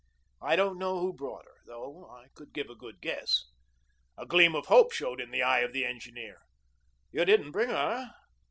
I 0.41 0.55
don't 0.55 0.79
know 0.79 0.99
who 0.99 1.13
brought 1.13 1.45
her, 1.45 1.57
though 1.67 2.09
I 2.09 2.29
could 2.33 2.53
give 2.53 2.71
a 2.71 2.75
good 2.75 3.01
guess." 3.01 3.45
A 4.17 4.25
gleam 4.25 4.55
of 4.55 4.65
hope 4.65 4.91
showed 4.91 5.21
in 5.21 5.29
the 5.29 5.43
eye 5.43 5.59
of 5.59 5.73
the 5.73 5.85
engineer. 5.85 6.39
"You 7.11 7.23
didn't 7.23 7.51
bring 7.51 7.69
her? 7.69 8.11